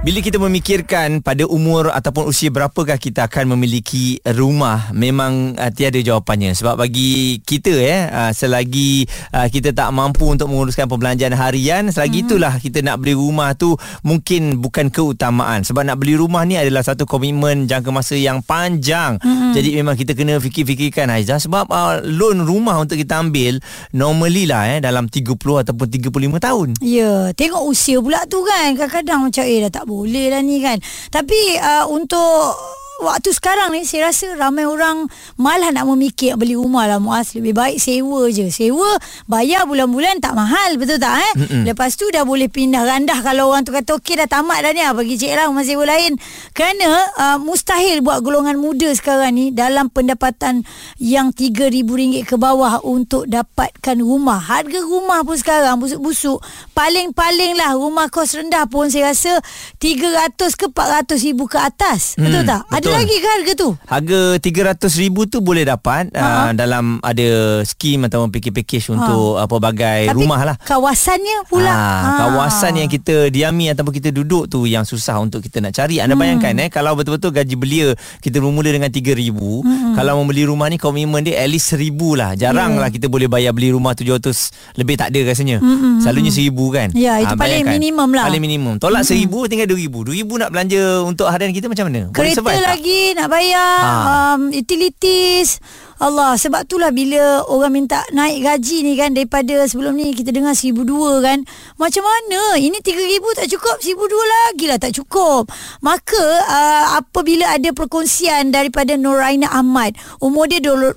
[0.00, 6.00] Bila kita memikirkan pada umur ataupun usia berapakah kita akan memiliki rumah memang uh, tiada
[6.00, 9.04] jawapannya sebab bagi kita ya uh, selagi
[9.36, 12.26] uh, kita tak mampu untuk menguruskan perbelanjaan harian selagi hmm.
[12.32, 16.80] itulah kita nak beli rumah tu mungkin bukan keutamaan sebab nak beli rumah ni adalah
[16.80, 19.52] satu komitmen jangka masa yang panjang hmm.
[19.52, 23.60] jadi memang kita kena fikir-fikirkan Aizah sebab uh, loan rumah untuk kita ambil
[23.92, 28.72] normally lah eh dalam 30 ataupun 35 tahun Ya, tengok usia pula tu kan.
[28.72, 30.78] Kadang-kadang macam eh dah tak boleh lah ni kan.
[31.10, 32.54] Tapi uh, untuk
[33.00, 35.08] waktu sekarang ni saya rasa ramai orang
[35.40, 37.34] malah nak memikir beli rumah lah Muaz.
[37.34, 38.52] Lebih baik sewa je.
[38.52, 41.32] Sewa bayar bulan-bulan tak mahal betul tak eh?
[41.40, 41.62] Mm-mm.
[41.66, 44.82] Lepas tu dah boleh pindah randah kalau orang tu kata okey dah tamat dah ni
[44.84, 46.20] ah, bagi cik lah rumah sewa lain.
[46.52, 50.62] Kerana uh, mustahil buat golongan muda sekarang ni dalam pendapatan
[51.00, 54.36] yang RM3,000 ke bawah untuk dapatkan rumah.
[54.42, 56.42] Harga rumah pun sekarang busuk-busuk.
[56.76, 59.38] Paling-paling lah rumah kos rendah pun saya rasa
[59.78, 62.18] 300 ke 400 ribu ke atas.
[62.18, 62.62] Betul Hmm, tak?
[62.72, 63.00] Ada betul.
[63.00, 63.68] lagi ke harga tu?
[63.86, 70.16] Harga RM300,000 tu boleh dapat uh, dalam ada skim ataupun package-package untuk uh, pelbagai Tapi
[70.18, 70.56] rumah lah.
[70.60, 71.70] kawasannya pula.
[71.70, 76.02] Ha, kawasan yang kita diami ataupun kita duduk tu yang susah untuk kita nak cari.
[76.02, 77.88] Anda bayangkan eh kalau betul-betul gaji belia
[78.20, 79.94] kita bermula dengan 3000, hmm.
[79.94, 82.32] kalau membeli rumah ni komitmen dia at least 1000 lah.
[82.34, 82.86] Jarang Ya.
[82.86, 85.58] lah kita boleh bayar beli rumah 700 lebih tak ada rasanya.
[85.58, 85.98] Hmm.
[85.98, 86.88] Selalunya 1000 kan.
[86.94, 87.74] Ya, itu paling bayangkan.
[87.76, 88.24] minimum lah.
[88.28, 88.74] Paling minimum.
[88.78, 89.46] Tolak hmm.
[89.46, 90.06] 1000 tinggal 2000.
[90.06, 92.00] 2000 nak belanja untuk harian kita macam mana?
[92.08, 92.68] Boleh Kereta survive tak?
[92.80, 93.92] Lagi nak bayar Ha.
[94.40, 95.60] um, Utilities
[96.00, 100.56] Allah sebab itulah bila orang minta naik gaji ni kan daripada sebelum ni kita dengar
[100.56, 101.38] RM1,200 kan
[101.76, 102.56] macam mana?
[102.56, 105.52] Ini RM3,000 tak cukup RM1,200 lagi lah tak cukup.
[105.84, 109.92] Maka uh, apabila ada perkongsian daripada Noraina Ahmad
[110.24, 110.96] umur dia 28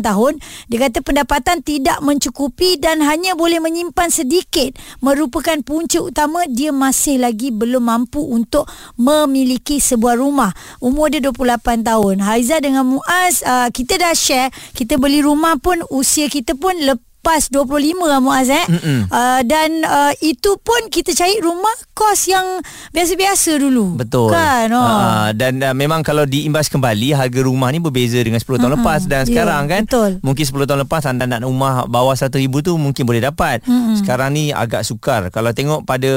[0.00, 0.40] tahun
[0.72, 4.72] dia kata pendapatan tidak mencukupi dan hanya boleh menyimpan sedikit
[5.04, 8.64] merupakan punca utama dia masih lagi belum mampu untuk
[8.96, 10.56] memiliki sebuah rumah.
[10.80, 12.24] Umur dia 28 tahun.
[12.24, 17.09] Haiza dengan Muaz uh, kita dah share kita beli rumah pun usia kita pun lepas
[17.22, 17.68] 25
[18.00, 18.66] lah Muaz eh
[19.06, 24.32] uh, dan uh, itu pun kita cari rumah kos yang biasa-biasa dulu Betul.
[24.32, 24.80] kan oh.
[24.80, 28.82] Uh, dan uh, memang kalau diimbas kembali harga rumah ni berbeza dengan 10 tahun Mm-mm.
[28.82, 30.10] lepas dan Ya, sekarang kan betul.
[30.24, 32.32] mungkin 10 tahun lepas anda nak rumah bawah 1000
[32.64, 33.60] tu mungkin boleh dapat.
[33.68, 34.00] Mm-mm.
[34.00, 35.28] Sekarang ni agak sukar.
[35.28, 36.08] Kalau tengok pada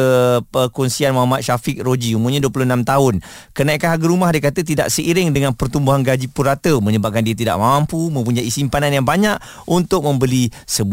[0.47, 3.13] perkongsian Muhammad Syafiq Roji umurnya 26 tahun,
[3.51, 8.07] kenaikan harga rumah dia kata tidak seiring dengan pertumbuhan gaji purata menyebabkan dia tidak mampu
[8.07, 9.35] mempunyai simpanan yang banyak
[9.67, 10.92] untuk membeli sebuah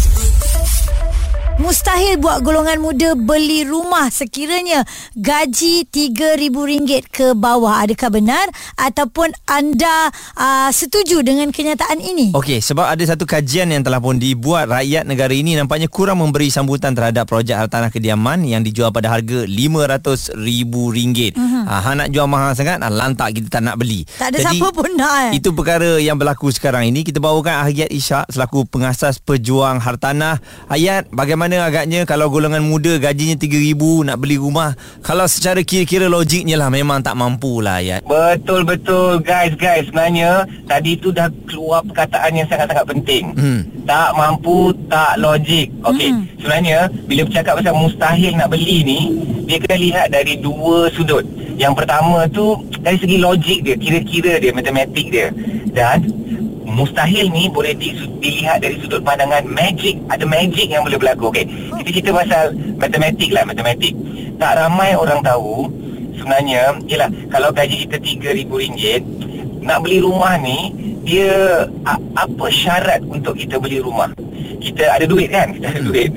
[1.61, 4.81] Mustahil buat golongan muda beli rumah sekiranya
[5.13, 7.85] gaji RM3,000 ke bawah.
[7.85, 8.49] Adakah benar
[8.81, 10.09] ataupun anda
[10.41, 12.33] uh, setuju dengan kenyataan ini?
[12.33, 16.49] Okey, sebab ada satu kajian yang telah pun dibuat rakyat negara ini nampaknya kurang memberi
[16.49, 20.33] sambutan terhadap projek hartanah kediaman yang dijual pada harga RM500,000.
[20.33, 21.63] Uh-huh.
[21.69, 24.01] Ha, hang nak jual mahal sangat, ah, lantak kita tak nak beli.
[24.17, 25.37] Tak ada siapa pun nak, eh?
[25.37, 27.05] Itu perkara yang berlaku sekarang ini.
[27.05, 30.41] Kita bawakan Hayat Ishak selaku pengasas pejuang hartanah.
[30.71, 34.79] Hayat, bagaimana agaknya kalau golongan muda gajinya RM3,000 nak beli rumah?
[35.03, 38.05] Kalau secara kira-kira logiknya lah memang tak mampu lah Hayat.
[38.05, 43.33] Betul betul guys guys sebenarnya tadi tu dah keluar perkataan yang sangat-sangat penting.
[43.33, 43.61] Hmm.
[43.89, 45.73] Tak mampu, tak logik.
[45.81, 46.13] Okey.
[46.13, 46.29] Hmm.
[46.37, 46.79] Sebenarnya
[47.09, 48.99] bila bercakap pasal mustahil nak beli ni,
[49.49, 51.25] dia kena lihat dari dua sudut.
[51.57, 55.33] Yang pertama tu dari segi logik dia, kira-kira dia, matematik dia.
[55.73, 56.05] Dan
[56.71, 57.93] mustahil ni boleh di,
[58.23, 59.99] dilihat dari sudut pandangan magic.
[60.07, 61.29] Ada magic yang boleh berlaku.
[61.29, 61.45] Okey.
[61.83, 62.43] Kita cerita pasal
[62.79, 63.93] matematik lah, matematik.
[64.39, 65.69] Tak ramai orang tahu
[66.21, 68.51] sebenarnya ialah kalau gaji kita RM3,000
[69.61, 74.13] nak beli rumah ni dia a, apa syarat untuk kita beli rumah
[74.61, 76.11] kita ada duit kan kita ada duit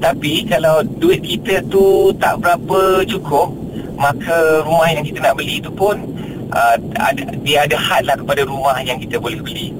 [0.00, 3.52] tapi kalau duit kita tu tak berapa cukup
[3.96, 5.96] maka rumah yang kita nak beli tu pun
[6.52, 9.72] uh, ada, dia ada had lah kepada rumah yang kita boleh beli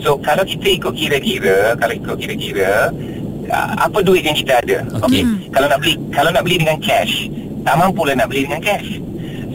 [0.00, 2.90] so kalau kita ikut kira-kira kalau ikut kira-kira
[3.52, 4.78] uh, apa duit yang kita ada?
[5.04, 5.22] Okey.
[5.52, 7.28] Kalau nak beli kalau nak beli dengan cash
[7.62, 9.00] tak mampulah nak beli dengan cash.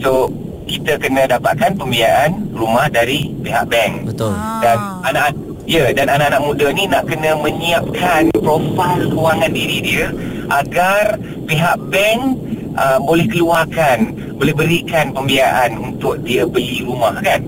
[0.00, 0.30] So
[0.66, 4.10] kita kena dapatkan pembiayaan rumah dari pihak bank.
[4.10, 4.34] Betul.
[4.62, 5.30] dan anak
[5.66, 10.06] ya dan anak-anak muda ni nak kena menyiapkan profil kewangan diri dia
[10.50, 12.38] agar pihak bank
[12.78, 17.42] uh, boleh keluarkan boleh berikan pembiayaan untuk dia beli rumah kan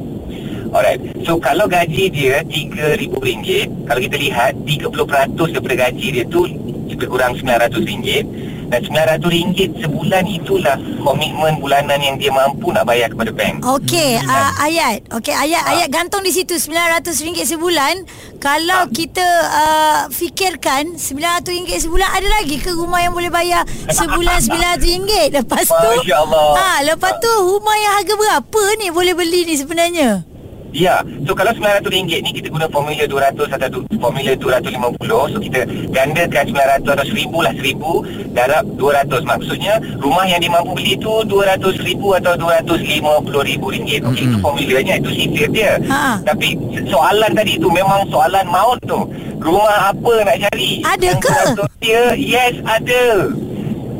[0.69, 1.01] Alright.
[1.25, 6.45] So kalau gaji dia RM3,000, kalau kita lihat 30% daripada gaji dia tu
[6.89, 8.25] lebih kurang RM900
[8.69, 13.65] dan RM900 sebulan itulah komitmen bulanan yang dia mampu nak bayar kepada bank.
[13.65, 15.01] Okey, uh, ayat.
[15.09, 15.73] Okey, ayat Ah.
[15.73, 17.17] ayat gantung di situ RM900
[17.49, 18.05] sebulan.
[18.37, 25.33] Kalau kita uh, fikirkan RM900 sebulan ada lagi ke rumah yang boleh bayar sebulan RM900?
[25.33, 26.49] Lepas tu Masya Allah.
[26.55, 30.28] Ha, lepas tu rumah yang harga berapa ni boleh beli ni sebenarnya?
[30.69, 31.89] Ya, so kalau RM900
[32.21, 37.33] ni kita guna formula 200 atau du- formula 250 So kita gandakan 900 atau 1000
[37.41, 37.81] lah 1000
[38.31, 42.85] darab 200 Maksudnya rumah yang dia mampu beli tu 200 ribu atau 250
[43.43, 46.21] ribu ringgit Okey, itu formulanya, itu sifir dia Ha.
[46.23, 46.53] Tapi
[46.85, 50.83] soalan tadi tu memang soalan maut tu Rumah apa nak cari?
[50.83, 51.37] Ada Yang ke?
[51.55, 53.03] 200 dia, yes ada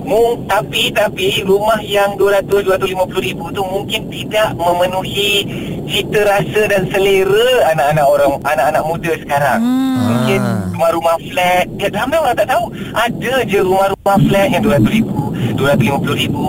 [0.09, 5.45] Mung, tapi tapi rumah yang 200 250 ribu tu mungkin tidak memenuhi
[5.85, 9.61] cita rasa dan selera anak-anak orang anak-anak muda sekarang.
[9.61, 10.01] Hmm.
[10.09, 10.41] Mungkin
[10.73, 12.65] rumah-rumah flat, ya ramai orang tak tahu.
[12.97, 15.21] Ada je rumah-rumah flat yang 200 ribu,
[15.61, 16.45] 250 ribu.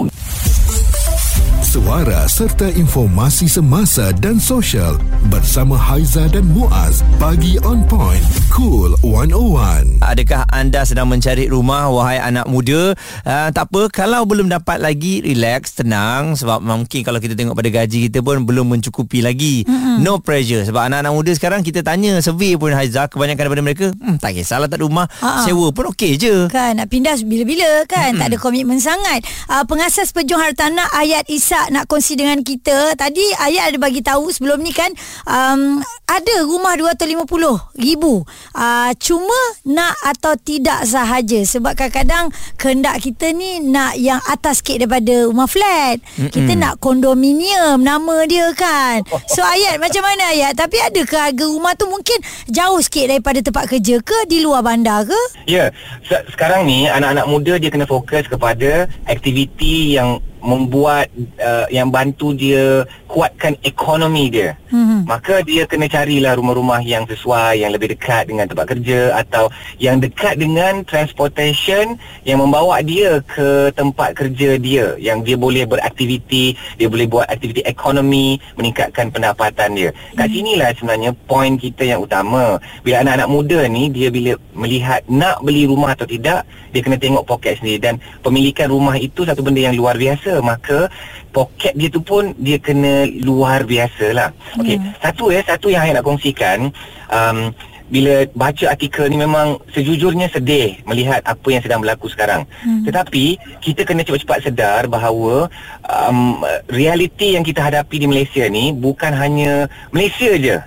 [1.70, 4.98] Suara serta informasi semasa dan sosial
[5.30, 10.02] bersama Haiza dan Muaz bagi on point cool 101.
[10.02, 12.98] Adakah anda sedang mencari rumah wahai anak muda?
[13.22, 17.70] Uh, tak apa kalau belum dapat lagi relax tenang sebab mungkin kalau kita tengok pada
[17.70, 19.64] gaji kita pun belum mencukupi lagi.
[19.64, 20.02] Mm-hmm.
[20.02, 24.18] No pressure sebab anak-anak muda sekarang kita tanya survey pun Haiza kebanyakan daripada mereka hmm,
[24.18, 25.46] tak kisahlah tak ada rumah Ha-ha.
[25.46, 26.50] sewa pun okey je.
[26.50, 28.20] Kan nak pindah bila-bila kan Hmm.
[28.20, 29.22] tak ada komitmen sangat.
[29.46, 32.96] Uh, pengasas Pejong Hartanah Ayat Isak nak kongsi dengan kita.
[32.96, 34.90] Tadi Ayat ada bagi tahu sebelum ni kan
[35.24, 35.78] um,
[36.10, 37.30] ada rumah 250
[37.78, 38.26] ribu.
[38.54, 44.82] Uh, cuma nak atau tidak sahaja sebab kadang-kadang kehendak kita ni nak yang atas sikit
[44.86, 46.02] daripada rumah flat.
[46.18, 46.34] Mm-mm.
[46.34, 49.06] Kita nak kondominium nama dia kan.
[49.30, 50.58] So Ayat macam mana Ayat?
[50.58, 52.18] Tapi ada ke harga rumah tu mungkin
[52.50, 55.22] jauh sikit daripada tempat kerja ke di luar bandar ke?
[55.46, 55.70] Ya,
[56.06, 62.32] se- sekarang ni anak-anak muda dia kena fokus kepada aktiviti yang membuat uh, yang bantu
[62.36, 64.56] dia kuatkan ekonomi dia.
[64.70, 65.10] Mhm.
[65.10, 69.50] Maka dia kena carilah rumah-rumah yang sesuai, yang lebih dekat dengan tempat kerja atau
[69.82, 76.54] yang dekat dengan transportation yang membawa dia ke tempat kerja dia yang dia boleh beraktiviti,
[76.78, 79.90] dia boleh buat aktiviti ekonomi, meningkatkan pendapatan dia.
[80.14, 82.62] Kat sinilah sebenarnya poin kita yang utama.
[82.86, 87.26] Bila anak-anak muda ni dia bila melihat nak beli rumah atau tidak, dia kena tengok
[87.26, 90.29] poket sendiri dan pemilikan rumah itu satu benda yang luar biasa.
[90.38, 90.86] Maka
[91.34, 94.30] poket dia tu pun dia kena luar biasa lah.
[94.62, 96.70] Okey, satu ya, satu yang saya nak kongsikan
[97.10, 97.50] um,
[97.90, 102.46] bila baca artikel ni memang sejujurnya sedih melihat apa yang sedang berlaku sekarang.
[102.62, 102.86] Hmm.
[102.86, 105.50] Tetapi kita kena cepat-cepat sedar bahawa
[105.90, 110.58] um, realiti yang kita hadapi di Malaysia ni bukan hanya Malaysia je.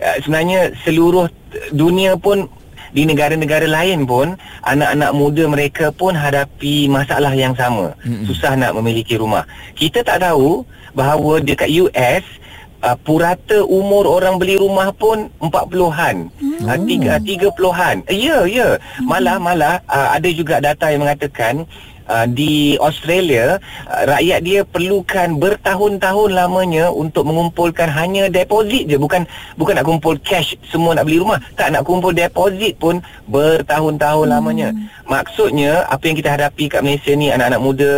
[0.00, 1.28] Uh, sebenarnya seluruh
[1.76, 2.48] dunia pun
[2.90, 4.34] di negara-negara lain pun
[4.66, 7.94] anak-anak muda mereka pun hadapi masalah yang sama.
[8.02, 8.26] Mm-hmm.
[8.26, 9.46] Susah nak memiliki rumah.
[9.78, 12.24] Kita tak tahu bahawa dekat US
[12.82, 16.28] uh, purata umur orang beli rumah pun 40-an.
[16.40, 16.60] Mm.
[16.66, 17.96] Uh, tiga, 30-an.
[18.10, 18.68] Ya, ya.
[19.04, 21.64] Malah malah uh, ada juga data yang mengatakan
[22.10, 29.22] Uh, di Australia uh, rakyat dia perlukan bertahun-tahun lamanya untuk mengumpulkan hanya deposit je bukan
[29.54, 32.98] bukan nak kumpul cash semua nak beli rumah tak nak kumpul deposit pun
[33.30, 34.34] bertahun-tahun hmm.
[34.34, 34.68] lamanya
[35.06, 37.92] maksudnya apa yang kita hadapi kat Malaysia ni anak-anak muda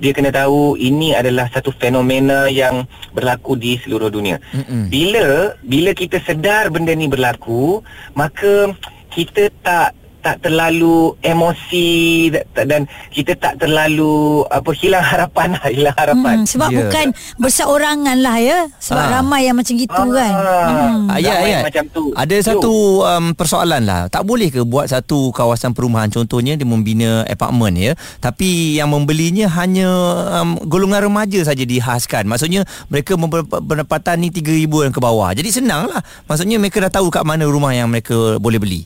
[0.00, 4.88] dia kena tahu ini adalah satu fenomena yang berlaku di seluruh dunia Mm-mm.
[4.88, 7.84] bila bila kita sedar benda ni berlaku
[8.16, 8.72] maka
[9.12, 9.92] kita tak
[10.28, 11.88] tak terlalu emosi
[12.28, 16.36] da- dan kita tak terlalu apa hilang harapan lah hilang harapan.
[16.38, 16.78] Hmm, sebab yeah.
[16.84, 17.06] bukan
[17.40, 18.58] berseorangan lah ya.
[18.76, 19.10] Sebab Ah.
[19.18, 20.32] ramai yang macam gitu kan.
[20.36, 21.08] Hmm.
[21.08, 21.62] Ayat, Ramai ayat.
[21.64, 22.02] macam tu.
[22.12, 22.44] Ada Yo.
[22.44, 24.00] satu um, persoalan lah.
[24.06, 29.48] Tak boleh ke buat satu kawasan perumahan contohnya dia membina apartmen ya, tapi yang membelinya
[29.50, 29.88] hanya
[30.36, 32.28] um, golongan remaja saja dihaskan.
[32.28, 35.32] Maksudnya mereka berpendapatan ni 3000 yang ke bawah.
[35.32, 36.04] Jadi senang lah.
[36.26, 38.82] Maksudnya mereka dah tahu kat mana rumah yang mereka boleh beli.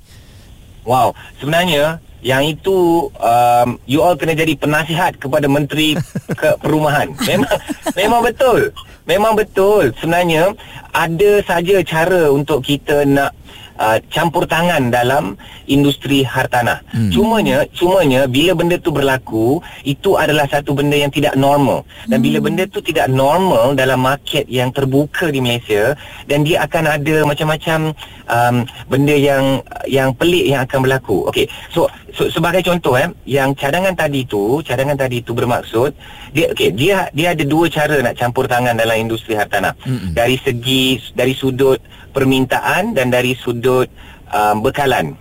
[0.82, 5.98] Wow, sebenarnya yang itu um, you all kena jadi penasihat kepada menteri
[6.40, 7.10] ke perumahan.
[7.26, 7.56] Memang
[7.98, 8.70] memang betul.
[9.02, 9.90] Memang betul.
[9.98, 10.54] Sebenarnya
[10.94, 13.34] ada saja cara untuk kita nak
[13.79, 15.37] uh, campur tangan dalam
[15.71, 16.83] industri hartanah.
[16.93, 17.09] Hmm.
[17.12, 21.87] Cumanya cumanya bila benda tu berlaku, itu adalah satu benda yang tidak normal.
[22.09, 25.95] Dan bila benda tu tidak normal dalam market yang terbuka di Malaysia
[26.26, 27.95] dan dia akan ada macam-macam
[28.26, 28.57] um,
[28.91, 31.29] benda yang yang pelik yang akan berlaku.
[31.31, 31.47] Okey.
[31.71, 35.97] So so, sebagai contoh eh yang cadangan tadi tu cadangan tadi tu bermaksud
[36.31, 40.12] dia okey dia dia ada dua cara nak campur tangan dalam industri hartanah Mm-mm.
[40.12, 41.81] dari segi dari sudut
[42.12, 43.88] permintaan dan dari sudut
[44.28, 45.16] um, bekalan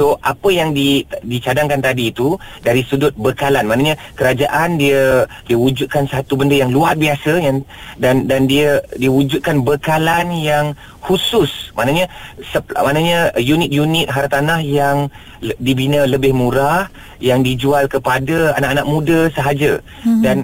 [0.00, 2.32] So apa yang di, dicadangkan tadi itu
[2.64, 3.68] dari sudut bekalan.
[3.68, 7.60] Maknanya kerajaan dia dia wujudkan satu benda yang luar biasa yang
[8.00, 10.72] dan dan dia dia wujudkan bekalan yang
[11.04, 11.68] khusus.
[11.76, 12.08] Maknanya
[12.48, 15.12] sep, maknanya unit-unit hartanah yang
[15.44, 16.88] le, dibina lebih murah
[17.20, 19.84] yang dijual kepada anak-anak muda sahaja.
[20.00, 20.24] Hmm.
[20.24, 20.36] dan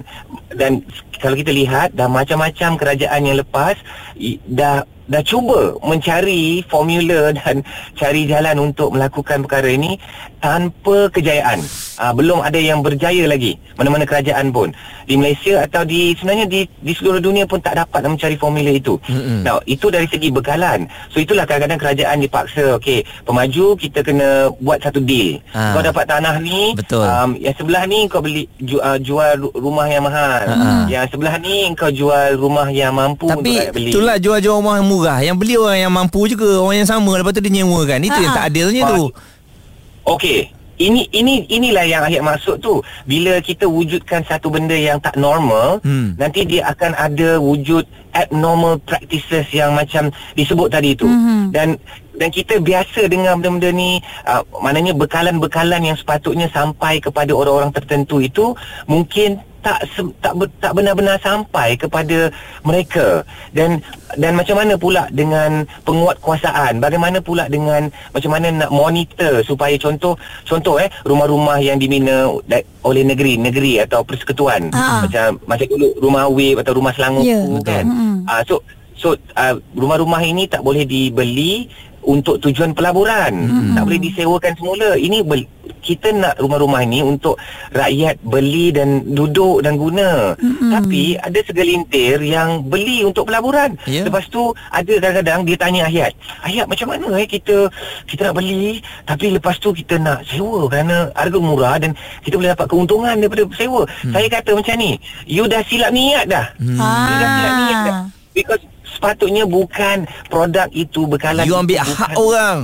[0.53, 0.85] dan
[1.17, 3.75] kalau kita lihat dah macam-macam kerajaan yang lepas
[4.47, 7.63] dah dah cuba mencari formula dan
[7.95, 9.95] cari jalan untuk melakukan perkara ini
[10.37, 11.63] tanpa kejayaan.
[11.97, 14.69] Aa, belum ada yang berjaya lagi mana-mana kerajaan pun
[15.07, 18.99] di Malaysia atau di sebenarnya di di seluruh dunia pun tak dapat mencari formula itu.
[19.07, 19.47] Mm-mm.
[19.47, 20.85] Now, itu dari segi bekalan.
[21.09, 25.39] So itulah kadang-kadang kerajaan dipaksa okey, pemaju kita kena buat satu deal.
[25.55, 25.73] Ha.
[25.73, 27.07] Kau dapat tanah ni, Betul.
[27.07, 30.43] Um, yang sebelah ni kau beli ju, uh, jual ru- rumah yang mahal.
[30.43, 30.85] Ha.
[30.91, 33.89] Yang sebelah ni kau jual rumah yang mampu untuk Tapi rakyat beli.
[33.89, 37.31] itulah jual-jual rumah yang murah Yang beli orang yang mampu juga Orang yang sama Lepas
[37.31, 38.39] tu dia nyewa kan Itu yang Ha-ha.
[38.39, 39.03] tak adilnya tu
[40.05, 40.39] Okey.
[40.77, 42.77] Ini ini inilah yang ayat maksud tu.
[43.03, 46.13] Bila kita wujudkan satu benda yang tak normal, Hmm.
[46.15, 47.81] nanti dia akan ada wujud
[48.13, 51.09] abnormal practices yang macam disebut tadi tu.
[51.09, 51.49] Mhm.
[51.49, 51.81] Dan
[52.13, 58.17] dan kita biasa dengar benda-benda ni uh, maknanya bekalan-bekalan yang sepatutnya sampai kepada orang-orang tertentu
[58.19, 58.53] itu
[58.85, 59.83] mungkin tak
[60.17, 62.29] tak tak benar-benar sampai kepada
[62.61, 63.21] mereka
[63.51, 63.81] dan
[64.13, 70.15] dan macam mana pula dengan penguatkuasaan bagaimana pula dengan macam mana nak monitor supaya contoh
[70.43, 72.31] contoh eh rumah-rumah yang dibina
[72.81, 75.03] oleh negeri negeri atau persekutuan Ah.
[75.03, 77.65] macam macam dulu rumah wave atau rumah Selangor Ya, tu betul.
[77.65, 78.15] kan Mm-mm.
[78.23, 78.61] Ah so
[78.93, 81.67] so uh, rumah-rumah ini tak boleh dibeli
[82.01, 83.35] untuk tujuan pelaburan.
[83.35, 83.75] Mm-mm.
[83.75, 84.95] Tak boleh disewakan semula.
[84.95, 85.27] Ini
[85.87, 87.39] kita nak rumah-rumah ini untuk
[87.71, 90.35] rakyat beli dan duduk dan guna.
[90.35, 90.75] Mm-mm.
[90.75, 93.79] Tapi ada segelintir yang beli untuk pelaburan.
[93.87, 94.03] Ya.
[94.03, 96.11] Lepas tu ada kadang-kadang dia tanya ayat.
[96.43, 97.71] Ayat macam mana eh kita
[98.03, 101.95] kita nak beli tapi lepas tu kita nak sewa kerana harga murah dan
[102.27, 103.87] kita boleh dapat keuntungan daripada sewa.
[104.03, 104.11] Hmm.
[104.11, 106.51] Saya kata macam ni, you dah silap niat dah.
[106.59, 106.75] Hmm.
[106.75, 107.95] You dah silap niat dah.
[107.95, 108.05] Ah.
[108.35, 108.61] Because
[108.97, 112.57] sepatutnya bukan produk itu bekalan You ambil hak orang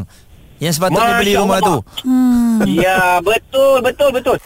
[0.64, 1.68] Yang sepatutnya Masya beli rumah Allah.
[1.68, 1.76] tu
[2.08, 2.58] Hmm.
[2.64, 4.38] Ya betul betul betul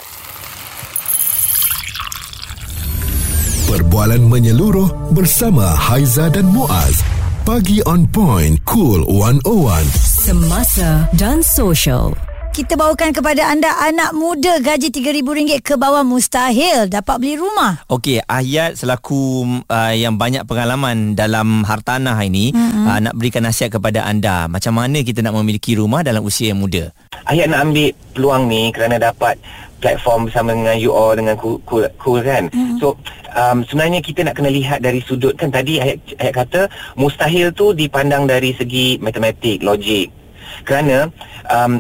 [3.68, 7.04] Perbualan menyeluruh bersama Haiza dan Muaz.
[7.44, 9.84] Pagi on point, cool 101.
[10.24, 12.16] Semasa dan social.
[12.58, 17.86] Kita bawakan kepada anda anak muda gaji RM3,000 ke bawah mustahil dapat beli rumah.
[17.86, 22.86] Okey, Ayat selaku uh, yang banyak pengalaman dalam hartanah ini mm-hmm.
[22.90, 26.58] uh, nak berikan nasihat kepada anda macam mana kita nak memiliki rumah dalam usia yang
[26.58, 26.90] muda.
[27.30, 29.38] Ayat nak ambil peluang ni kerana dapat
[29.78, 32.50] platform bersama dengan you all dengan cool, cool, cool kan.
[32.50, 32.82] Hmm.
[32.82, 32.98] So
[33.38, 36.62] um, sebenarnya kita nak kena lihat dari sudut kan tadi ayat, ayat kata
[36.98, 40.10] mustahil tu dipandang dari segi matematik, logik.
[40.64, 41.10] Kerana
[41.52, 41.80] um,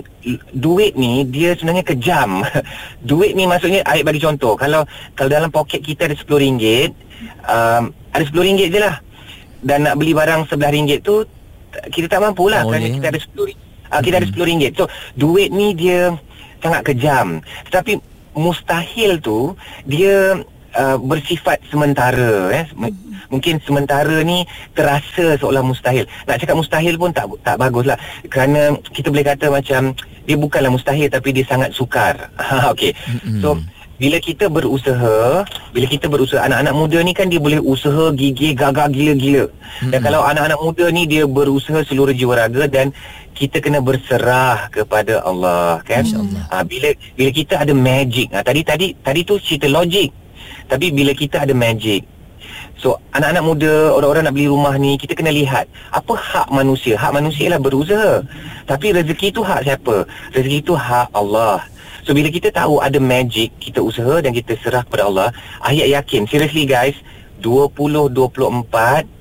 [0.55, 2.43] duit ni dia sebenarnya kejam.
[3.09, 4.83] duit ni maksudnya ayat bagi contoh kalau
[5.13, 6.91] kalau dalam poket kita ada RM10
[7.47, 7.83] um,
[8.13, 8.95] ada RM10 je lah.
[9.61, 11.25] Dan nak beli barang RM11 tu
[11.91, 12.93] kita tak mampu lah Oh, kerana ya.
[12.95, 13.49] kita ada RM10
[13.91, 14.71] uh, kita ada RM10.
[14.77, 14.85] So
[15.17, 16.13] duit ni dia
[16.61, 17.41] sangat kejam.
[17.69, 18.01] Tetapi
[18.37, 19.57] mustahil tu
[19.89, 20.37] dia
[20.73, 22.65] uh, bersifat sementara eh.
[22.75, 26.07] M- Mungkin sementara ni terasa seolah mustahil.
[26.23, 27.99] Nak cakap mustahil pun tak tak baguslah.
[28.31, 29.91] Kerana kita boleh kata macam
[30.23, 32.15] dia bukanlah mustahil tapi dia sangat sukar.
[32.39, 32.95] Ha okey.
[33.43, 33.59] So
[33.97, 35.43] bila kita berusaha,
[35.73, 39.51] bila kita berusaha anak-anak muda ni kan dia boleh usaha gigih gagah gila-gila.
[39.91, 42.95] Dan kalau anak-anak muda ni dia berusaha seluruh jiwa raga dan
[43.35, 46.05] kita kena berserah kepada Allah kan.
[46.47, 48.31] Ha, bila bila kita ada magic.
[48.31, 50.15] Ha, tadi tadi tadi tu cerita logik.
[50.67, 52.03] Tapi bila kita ada magic
[52.77, 56.95] So anak-anak muda Orang-orang nak beli rumah ni Kita kena lihat Apa hak manusia.
[56.99, 58.21] Hak manusia ialah berusaha.
[58.67, 60.05] Tapi rezeki tu hak siapa?
[60.35, 61.63] Rezeki tu hak Allah.
[62.05, 65.29] So bila kita tahu ada magic Kita usaha dan kita serah kepada Allah
[65.65, 66.29] Ayat yakin.
[66.29, 66.95] Seriously guys
[67.41, 69.16] 2024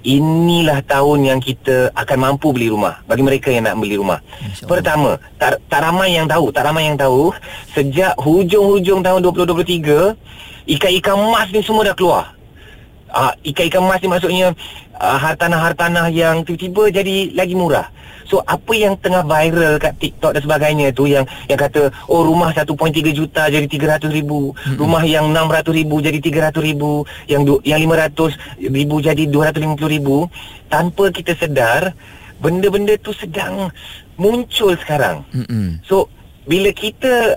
[0.00, 3.04] Inilah tahun yang kita akan mampu beli rumah.
[3.04, 4.24] Bagi mereka yang nak beli rumah.
[4.64, 7.32] Pertama tak, tak ramai yang tahu Tak ramai yang tahu
[7.76, 10.16] Sejak hujung-hujung tahun 2023
[10.70, 12.24] Ikan-ikan emas ni semua dah keluar.
[13.10, 14.48] Uh, Ikan-ikan emas ni maksudnya
[15.00, 17.88] uh, Hartanah-hartanah yang tiba-tiba jadi lagi murah
[18.28, 22.54] So apa yang tengah viral kat TikTok dan sebagainya tu Yang yang kata Oh rumah
[22.54, 22.70] 1.3
[23.10, 24.78] juta jadi 300 ribu mm-hmm.
[24.78, 30.30] Rumah yang 600 ribu jadi 300 ribu Yang du, yang 500 ribu jadi 250 ribu
[30.70, 31.90] Tanpa kita sedar
[32.38, 33.68] Benda-benda tu sedang
[34.20, 35.80] muncul sekarang Mm-mm.
[35.84, 36.08] So
[36.48, 37.36] bila kita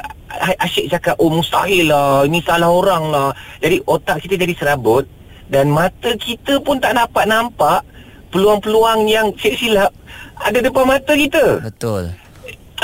[0.64, 3.30] asyik cakap oh mustahil lah ini salah orang lah
[3.62, 5.06] jadi otak kita jadi serabut
[5.54, 7.86] dan mata kita pun tak dapat nampak
[8.34, 9.94] peluang-peluang yang silap
[10.42, 12.24] ada depan mata kita Betul.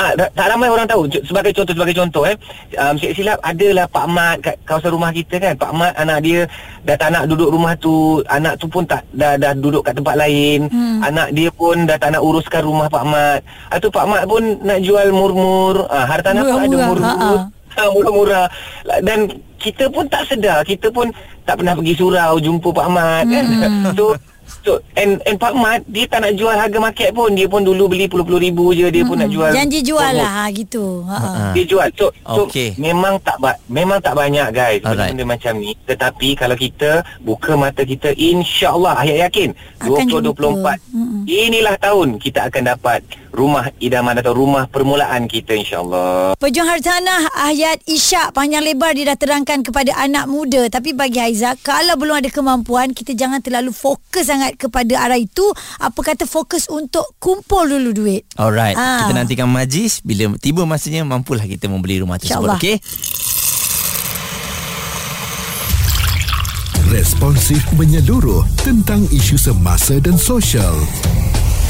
[0.00, 1.04] Ah, tak, tak ramai orang tahu.
[1.28, 2.32] Sebagai contoh, sebagai contoh eh.
[2.80, 5.52] Um, silap silap adalah Pak Mat kat kawasan rumah kita kan.
[5.60, 6.48] Pak Mat anak dia
[6.88, 8.24] dah tak nak duduk rumah tu.
[8.32, 10.72] Anak tu pun tak dah dah duduk kat tempat lain.
[10.72, 11.04] Hmm.
[11.04, 13.40] Anak dia pun dah tak nak uruskan rumah Pak Mat.
[13.68, 15.84] Atau Pak Mat pun nak jual mur-mur.
[15.92, 17.04] Ah, harta nafkah ada mur-mur.
[17.04, 18.46] Ha, murah-murah.
[19.00, 20.62] Dan kita pun tak sedar.
[20.62, 21.08] Kita pun
[21.42, 23.44] tak pernah pergi surau jumpa Pak Mat kan.
[23.94, 24.14] So
[24.60, 27.86] So, and, and Pak Mat Dia tak nak jual harga market pun Dia pun dulu
[27.86, 30.20] beli puluh-puluh ribu je Dia pun nak jual Janji jual promo.
[30.20, 30.84] lah ha, gitu.
[31.06, 31.16] Ha.
[31.16, 31.30] ha.
[31.30, 31.44] Ha.
[31.54, 32.74] Dia jual So, so Okey.
[32.74, 35.14] memang tak ba- memang tak banyak guys Alright.
[35.14, 35.78] benda macam ni.
[35.80, 36.90] Tetapi kalau kita
[37.22, 40.72] buka mata kita insya-Allah ayat yakin Akan 2024 jumpa.
[40.90, 41.22] Mm-mm.
[41.24, 43.00] inilah tahun kita akan dapat
[43.30, 46.34] rumah idaman atau rumah permulaan kita insya-Allah.
[46.36, 51.54] Pejuang hartanah ayat Isyak panjang lebar dia dah terangkan kepada anak muda tapi bagi Haiza
[51.62, 55.46] kalau belum ada kemampuan kita jangan terlalu fokus sangat kepada arah itu
[55.78, 58.76] apa kata fokus untuk kumpul dulu duit Alright.
[58.76, 59.06] Ah.
[59.06, 62.56] Kita nantikan majlis bila tiba masanya mampulah kita membeli rumah tersebut.
[62.56, 62.58] InsyaAllah.
[62.58, 62.76] Okey.
[66.90, 70.74] Responsif menyeluruh tentang isu semasa dan sosial.